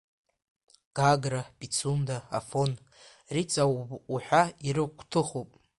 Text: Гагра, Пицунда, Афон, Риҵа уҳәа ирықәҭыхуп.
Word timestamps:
Гагра, 0.97 1.41
Пицунда, 1.57 2.17
Афон, 2.37 2.71
Риҵа 3.33 3.63
уҳәа 4.13 4.43
ирықәҭыхуп. 4.67 5.49